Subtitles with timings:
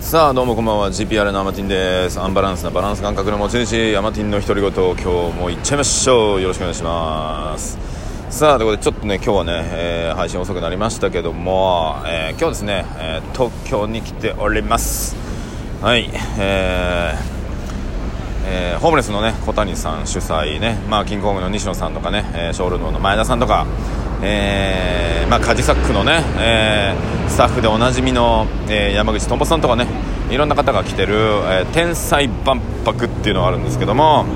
[0.00, 0.88] さあどうもこんばんは。
[0.90, 2.18] GPR のアマティンです。
[2.18, 3.96] アンバランスなバランス感覚の持ち主。
[3.96, 6.40] アマティンの独り言今日もいっちゃいましょう。
[6.40, 7.76] よろしくお願いします。
[8.30, 15.14] さあということでちょっとね今日はね、えー、配信遅くなりましたけども、えー、今日ですね、えー、東京に来ております。
[15.82, 16.08] はい。
[16.38, 17.38] えー
[18.46, 23.66] えー、ホームレスのね小谷さん主催ね、まあ、キングコングの西野さんとかね、えー、ショールームの前田さんとか、
[24.22, 29.86] えーまあ、カジサックのね、えー、スタッフでおなじみの、えー、山口とんぼさんとかね
[30.30, 31.14] いろんな方が来てる、
[31.46, 34.26] え、天才万博っていうのがあるんですけども、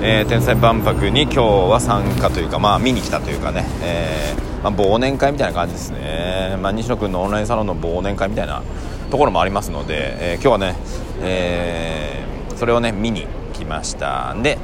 [0.00, 8.62] え、天才万博に今日は参加というか、まあ、見に来たというかね、えまあ、忘年会みたいな感じですね、まあ、西野君のオンラインサロンの忘年会みたいな
[9.10, 10.76] ところもありますので、え、今日はね、
[11.20, 12.24] え、
[12.56, 13.26] それをね見に
[13.58, 14.58] きましたで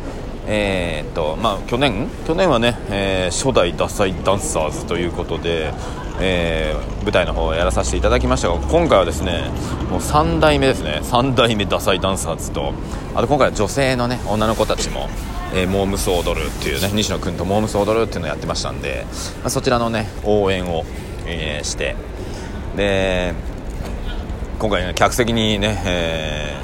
[0.47, 2.09] えー、っとまあ去年？
[2.27, 5.73] 去年はね、えー、初代ダサいダンサーズということで、
[6.21, 9.51] えー、舞台の方をやらさせていただきましたが今回はですね
[9.91, 11.01] もう3代目ですね。
[11.03, 12.73] 3代目ダサいダンサーズと
[13.15, 15.09] あと今回は女性のね女の子たちも
[15.57, 19.07] えー、モームス踊るっていうね西野君とモームス踊るっていうのをやってましたんで、
[19.41, 20.85] まあ、そちらのね応援を、
[21.27, 21.95] えー、して
[22.77, 23.35] で
[24.59, 26.57] 今回、ね、客席にね、え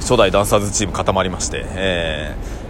[0.00, 2.61] 初代ダンサーズチーム固まりまして、えー、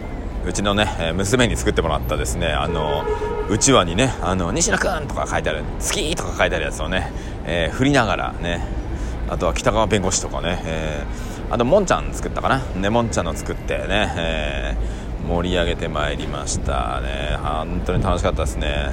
[0.44, 3.04] うちのね娘に作ってもらったですねあの
[3.48, 7.12] うちわにねあの西野君とか書いてある月とか書いてあるやつをね、
[7.44, 8.66] えー、振りながらね
[9.28, 17.36] あとは北川弁護士とかね、えー、あともんちゃん作ったかなねもんちゃんの作ってね、えー、盛り上げてまいりましたね。
[17.42, 18.90] 本当に楽しかったですね。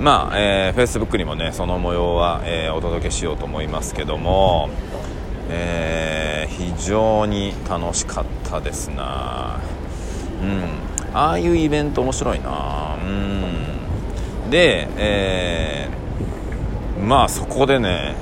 [0.00, 4.68] まあ、えー、Facebook にもねその模様は、えー、お届けしようと思いますけども
[5.50, 9.60] えー、非常に楽しかったですな。
[10.44, 11.16] うん。
[11.16, 12.96] ああいうイベント面白いな。
[13.04, 14.50] うん。
[14.50, 18.14] で、えー、まあそこでね、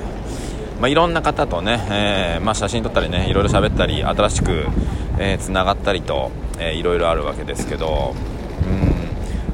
[0.79, 4.65] まあ、いろんな方とね、えー、まあ、写真撮ったりねいろいろ喋ったり新しく
[5.39, 8.13] つな、えー、がったりと、えー、いろいろあるわけですけど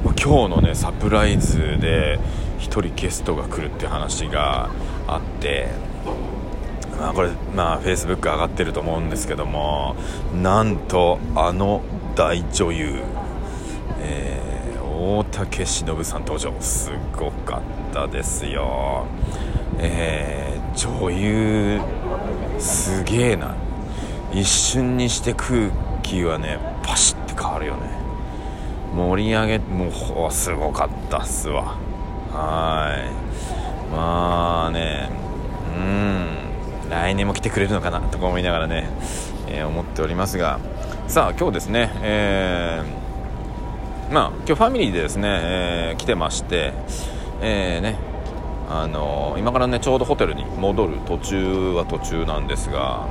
[0.04, 0.12] うん。
[0.20, 2.18] 今日のねサプライズで
[2.58, 4.70] 1人ゲストが来るって話が
[5.06, 5.68] あって
[6.98, 9.96] まあ、これ、まあ、フェイスブック上がってると思うんですけども
[10.42, 11.80] なんとあの
[12.14, 13.02] 大女優、
[14.00, 16.52] えー、大竹しのぶさん登場。
[16.60, 17.58] すごか
[17.90, 19.06] ったですよ、
[19.78, 21.80] えー、女優
[22.58, 23.54] すげえな。
[24.32, 25.70] 一瞬にして空
[26.02, 27.80] 気はねパシッて変わるよね。
[28.94, 29.88] 盛り上げも
[30.28, 31.76] うすごかったっすわ。
[32.32, 33.92] はい。
[33.92, 35.10] まあね
[35.76, 36.90] うん。
[36.90, 38.88] 来年も来てくれるのかなとか思いながらね、
[39.48, 40.60] えー、思っておりますが。
[41.10, 46.72] さあ今日ですね、えー、まあ今日ファミリーでですね、えー、来てまして、
[47.40, 47.98] えー、ね
[48.68, 53.08] あの今からねちょうどホテルに戻る途中は途中なんですが、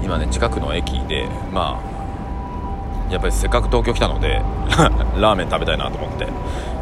[0.00, 1.80] うん、今ね近くの駅でま
[3.08, 4.42] あやっぱりせっかく東京来たので
[5.20, 6.26] ラーメン食べたいなと思って、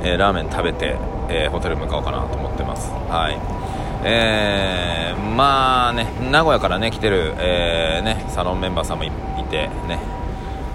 [0.03, 0.97] えー、ラーメン食べて、
[1.29, 2.91] えー、ホテル向かおうかなと思ってます。
[3.11, 3.60] はい。
[4.05, 9.11] えー、まあね名古屋からね来てる、えー、ね、サロンメンバーさんもい
[9.51, 9.99] てね。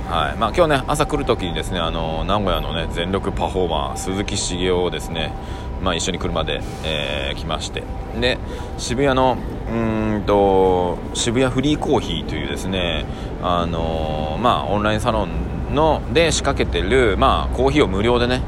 [0.07, 0.37] はい。
[0.37, 5.33] まあ、今日ね朝来るときにですねあの名古屋のね全力パフォーマー鈴木茂雄をですね、
[5.81, 7.83] まあ、一緒に車で、えー、来まして。
[8.19, 8.37] で
[8.77, 9.37] 渋谷の
[9.67, 13.05] うんと渋谷フリーコーヒーというですね
[13.41, 18.41] あのまあ、オンラインサロンので仕掛けてる、まあ、コーヒーを無料でね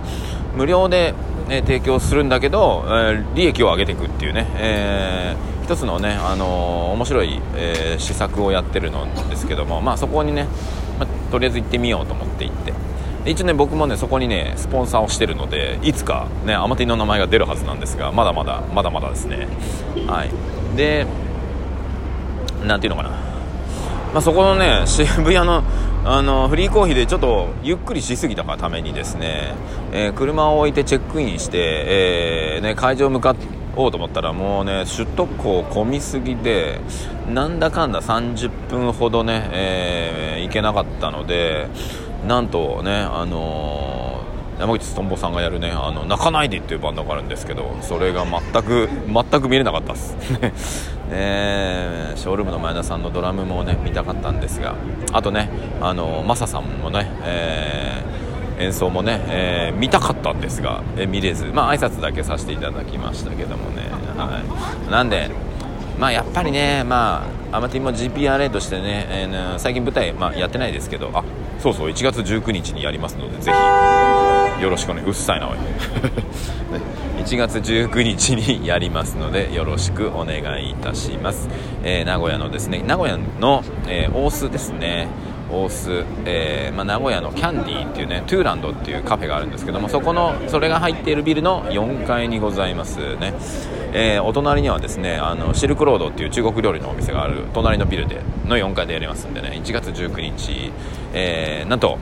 [0.56, 1.14] 無料で
[1.50, 10.48] え提供するんだけど、え利益を上げていくっていうね、えー、一つのね、あのー、面白い、えー、施策をやってるんですけども、まあ、そこにね、
[11.00, 12.74] まあ、とりあえず行ってみようと思って行って。
[13.26, 19.50] 一応ね僕もねそこにねスポンサーをしてるのでいつかねアマティの名前が出るはずなんですがまだまだまだまだですね。
[20.08, 20.78] はい。
[20.78, 21.06] で
[22.66, 23.37] なんていうのかな。
[24.14, 25.64] まあ、そこのね 渋谷の
[26.06, 29.54] あのフリーコーヒーでちょっとゆっくりしすぎたがためにですね、
[29.92, 33.36] えー、車を置いてチェックインして、えー、ね、会場向か
[33.76, 36.80] おうと思ったらもうね首都高混みすぎで
[37.32, 41.68] なんだかんだ30分ほどね、えー、行けなかったので
[42.28, 43.87] なんとねあの
[44.60, 50.98] 山口とんぼさんがやるね「あの泣かないで」っていうバンドがあるんですけどそれが全く全く見れなかったです。
[51.10, 54.76] ねショールームの前田さんのドラムもね見たかったんですが
[55.14, 55.50] あとね
[55.82, 63.84] あのマサさんもね、えー、演奏もね、えー、見たかったんですが、えー、見れずまあ挨拶だけさせていただきましたけどもね、
[64.18, 64.42] は
[64.86, 65.30] い、なんで
[65.98, 71.24] まあやっぱりねまあアマティも GPRA としてね、えー、最近舞台、まあ、やってないですけどあ
[71.60, 74.27] そうそう1月19日にやりますのでぜひ。
[74.62, 75.58] よろしくお願い、うっさいなおい、
[77.24, 81.48] 1月19日にやりますのでよろしくお願いいたします、
[81.84, 85.08] えー、名古屋のですね名古屋の、えー、大須ですね。
[85.50, 93.34] 大須、えー、まあ、名古屋のキャンディーっていうねトゥーランドっていうカフェがあるんですけどもそこのそれが入っているビルの4階にございますね、
[93.94, 100.72] えー、お隣にはですねあのシルクロードっていう中国料理のお店がある隣のビルでの4階でやりますんでね1月19日、
[101.14, 101.98] えー、なんと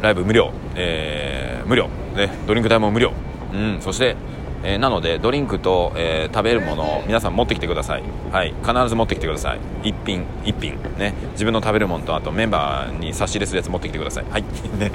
[0.00, 3.12] ライブ無料、え無料、ね、ドリンク代も無料、
[3.52, 4.16] うん、そして
[4.62, 8.02] えー、なのでドリンクと、えー、食べるものを皆さん持ってきてください、
[8.32, 9.60] はい、必ず持ってきてください。
[9.82, 11.14] 1品1品ね。
[11.32, 14.24] 自分の食べるものとあとメンバーに差し入れするやつ持ってきてください。
[14.28, 14.44] はい。
[14.78, 14.90] ね。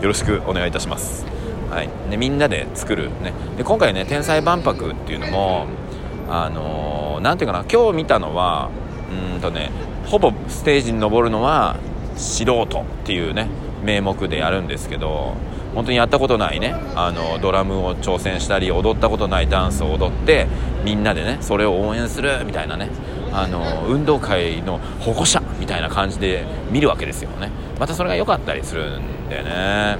[0.00, 1.26] よろしくお願いいたします。
[1.70, 1.88] はい。
[2.08, 5.66] ね、みんなで作る、ね、で今回ね天才万博っていうのも
[6.30, 8.70] あのー、ていうかな今日見たのは
[9.34, 9.70] うんとね
[10.06, 11.76] ほぼステージに登るのは
[12.16, 12.66] 素人っ
[13.04, 13.48] ていうね。
[13.82, 15.34] 名目でやるんですけど
[15.74, 16.74] 本当にやったことないね。
[16.94, 20.46] あのドラムを挑戦したり踊ったことないダンスを踊って
[20.84, 22.88] みんなでねそれを応援するみたいなね。
[23.34, 27.50] あの運動会の保護者みたいな感じで見るわけですよね。
[27.80, 29.96] またそれが良かったりするんでね。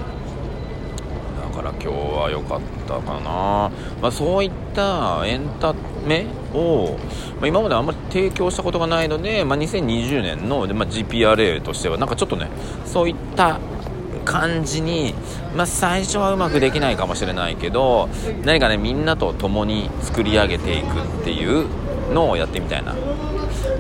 [1.53, 3.71] から今日は良かったかな、
[4.01, 5.75] まあ、そういったエンタ
[6.07, 6.99] メを、
[7.37, 12.49] まあ、今まであんまり提供したことがないので、まあ、2020年の、まあ、GPRA としてはなんかちょっとね
[12.87, 13.61] そういった
[14.25, 15.15] 感じに、
[15.55, 18.09] まあ、最初はうまくできないかもしれないけど
[18.45, 21.67] 何かねみんなと共に作り上げていくっていう
[22.13, 22.95] のをやってみたいな。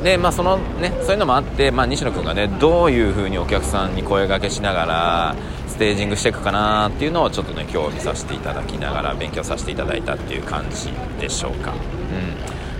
[0.02, 5.36] でまあそのねそういうのもあって、まあ、西野君がねどういう風にお客さんに声がけしながら
[5.68, 10.90] ステージングしていくかなっていうのをちょっとね今日見させていただきながら勉強させていただいたっていう感じ
[11.20, 11.72] でしょうか。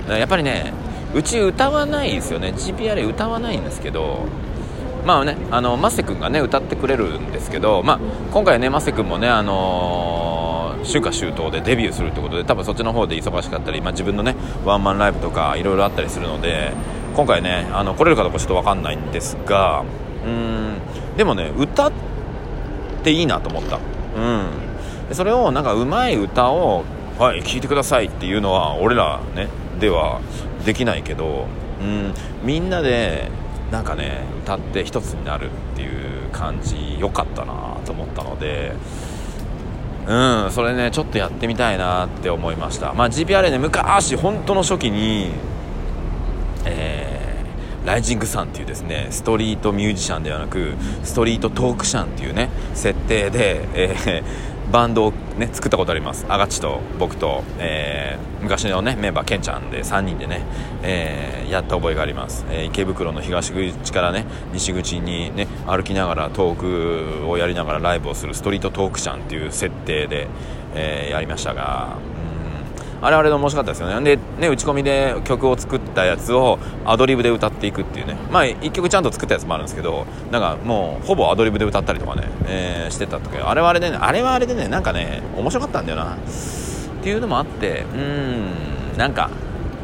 [0.09, 0.17] うん。
[0.17, 0.73] やっぱりね
[1.15, 2.53] うち歌わないですよね。
[2.57, 4.27] GPR 歌わないんですけど
[5.05, 7.99] まあね、あのマセ君がね歌ってくれるんですけど、まあ、
[8.31, 10.32] 今回ねマセ君もね、あのー、
[10.85, 14.35] 春夏秋冬でデビューするってことで多分そっちの方で忙しかったり、まあ、自分のね
[14.65, 16.73] ワンマンライブとかいろいろあったりするので
[17.15, 19.85] 今回ねあの来れるかどうかちょっと分かんないんですが
[20.25, 20.77] うん
[21.17, 21.93] でもね歌っ
[23.03, 23.79] ていいなと思った、
[24.17, 26.85] うん、それをなんかうまい歌を
[27.19, 30.21] はい聴いてくださいっていうのは俺らねでは
[30.65, 31.47] できないけど、
[31.81, 33.31] うん、みんなで
[33.71, 38.73] なんかね歌って一つになるっていう感じ良かったなと思ったので
[40.07, 42.93] うんそれねちょっとやってみたいなって思いました。
[42.93, 45.31] まあ GPR ね昔本当の初期に
[46.65, 56.25] えー、ライジングさんっていうですねストリートミュージシャンではなくストリートトークシャンっていうね設定で、えーバンドを、ね、作ったことあります。
[56.31, 60.41] アガチと僕と、えー、昔の、ね、メンバーケンちゃんで3人でね、
[60.83, 70.29] え、やった覚えがあります、え、池袋の東口からね西口にね歩きながらトークをやりながらライブをするストリートトークシャンっていう設定で、
[70.75, 71.97] えやりましたが
[73.01, 73.05] うん。
[73.07, 74.17] あれあれで面白かったですよね。
[74.17, 78.17] でね打ち込みで曲を作ったやつをアドリブで歌っていくっていうね。
[78.31, 86.15] まあ1曲ちゃんと作ったやつもあるんですけどなんかもうほぼアドリブで歌ったりとかね、えー、してた時あれはあれでねあれはあれでねなんかね面白かったんだよな。
[86.15, 86.17] っ
[87.03, 88.73] ていうのもあってうん。
[88.97, 89.31] なんか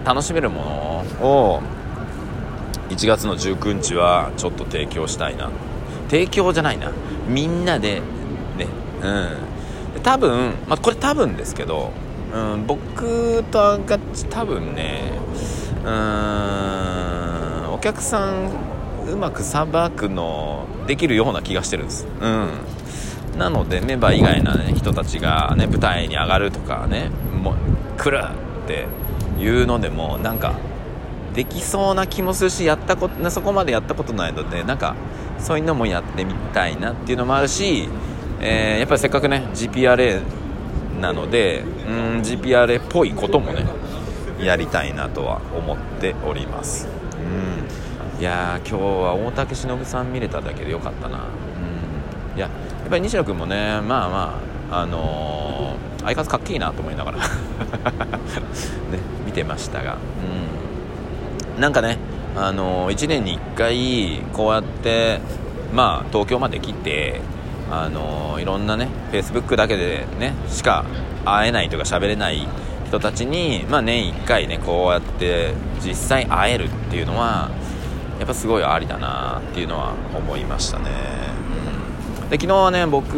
[0.05, 1.63] 楽しめるものを
[2.91, 5.51] 1月の19日はちょっと提供したいな。
[6.09, 6.93] 提供じゃないな。
[7.29, 8.01] みんなで
[8.57, 8.67] ね。
[9.03, 10.03] うん。
[10.03, 11.93] 多分、まあ、これ多分ですけど
[12.33, 15.13] うん、僕とあがち多分ね
[15.85, 18.51] うんお客さん
[19.09, 22.07] うまくさばくのできるような気がしてるんです。
[22.21, 22.51] うん。
[23.39, 27.09] なのでメンバー以外の、ね、人たちが、ね、舞台に上がるとかね
[27.41, 27.55] もう
[27.97, 28.23] 来る
[28.65, 28.87] って
[29.41, 30.59] いうのでもなんか
[31.39, 34.97] できそうな気もするしやったことそこまでやったことないのでなんか
[35.39, 37.89] そういうのもやってみたいなっていうのもあるし、
[38.41, 40.21] えー、やっぱりせっかくね GPRA
[41.01, 43.65] なのでうん GPRA っぽいこともね
[44.41, 46.89] やりたいなとは思っております。
[48.17, 48.21] うん。
[48.21, 51.19] いや今日は大竹しのぶさん見れただけでよかったな。
[51.19, 52.37] うん。
[52.37, 52.51] いやや
[52.85, 54.41] っぱり西野君もねまあま
[54.73, 57.25] ああのー、相変わらずかっけいなと思いながら ね
[59.25, 59.99] 見てましたが。
[60.63, 60.68] うん。
[61.59, 61.99] なんかね
[62.37, 65.21] あのー、1年に1回こうやって
[65.73, 67.21] まあ東京まで来て
[67.71, 70.85] あのいろんなね Facebook だけでねしか
[71.25, 72.47] 会えないとか喋れない
[72.87, 75.53] 人たちに、まあ、年1回ねこうやって
[75.85, 77.51] 実際会えるっていうのは
[78.19, 80.91] やっぱすごいありだなっていうのは思いましたね、
[82.23, 83.13] うん、で昨日はね僕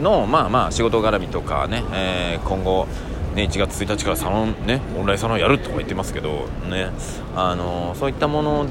[0.00, 2.86] のまあまあ仕事絡みとかね、えー、今後
[3.34, 6.90] ね、1月1日からサロン、ね、オンラインサロンやるとか言ってますけど、ね、
[7.34, 8.66] あのそういったもの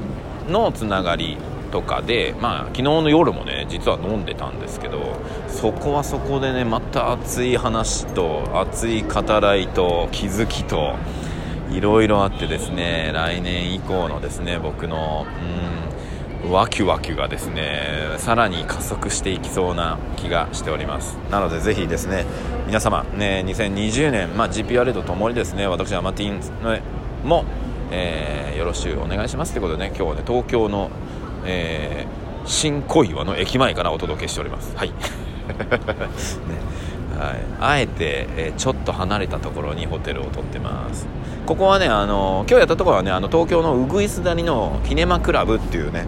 [0.48, 1.36] のつながり
[1.70, 5.16] とかで、まあ、昨日の夜もね実は飲んでたんですけど
[5.48, 10.94] そこはそこでねまた熱い話と熱い語らいと気づきと
[11.70, 15.26] いろいろあってですね来年以降のですね僕の
[15.83, 15.83] うん
[16.50, 21.16] ワキュワキュがですねさらに加速していきそうな気がしております。
[21.30, 22.24] なのでぜひですね
[22.66, 26.40] 皆様ね2020年、まあ、GPR とともにですね私アマティン
[27.26, 27.44] も、
[27.90, 30.90] えー、よろしくお願いしますということでね今日はね東京の、
[31.44, 34.76] えー、新小岩の駅前からお届けしております。
[34.76, 34.90] はい。
[34.94, 34.94] ね。
[37.18, 41.06] はい、あえて、えー、ちょっと離れたところにホテルを取ってます。
[41.46, 46.06] ここはねあの今日やったところはねあの東京のうぐいす谷のキネマクラブっていうね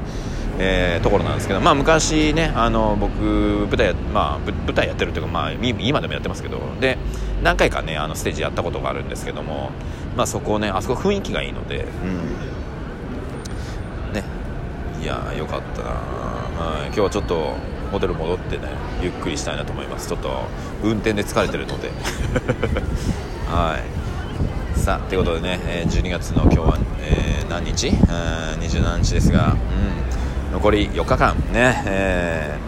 [0.58, 6.96] えー、ところなんですけど、まあ、昔ねあの僕舞台,、まあ、舞台やってるっていうか、まあ、今でもやってますけどで
[7.42, 9.70] 何回かねあのステージやったことがあるんですけども、
[10.16, 11.84] まあ、そこねあそこ雰囲気がいいので、
[14.08, 14.24] うん、ね。
[15.02, 17.54] いやよかったな、はい、今日はちょっと
[17.90, 18.68] ホテル戻ってね
[19.02, 20.08] ゆっくりしたいなと思います。
[20.08, 20.44] ちょっと
[20.82, 21.90] 運転で疲れてるので。
[23.48, 24.78] はい。
[24.78, 29.56] さあということでね12月の今日は、えー、何日、うん、27日ですが、
[30.48, 32.58] うん、残り4日間ね、え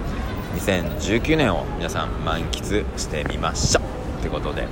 [0.56, 3.98] ー、2019年を皆さん満喫してみましょう。
[4.20, 4.68] ということで、うん、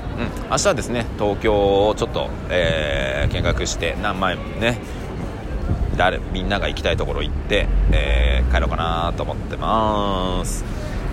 [0.50, 4.78] 明日はですね東京をちょっと、えー、見学して何枚もね
[5.96, 10.64] 誰みんなが行きたいところ行って、えー、帰ろうかなと思ってます。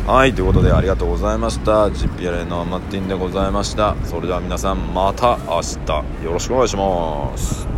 [0.05, 1.87] はいということでありがとうございました。
[1.87, 3.95] GPLA のマッティンでございました。
[4.03, 6.25] それでは皆さんまた明日。
[6.25, 7.72] よろしくお願いします。